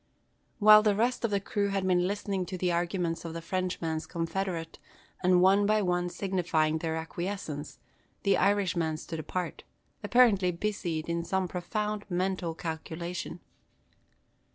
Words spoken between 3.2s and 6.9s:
of the Frenchman's confederate, and one by one signifying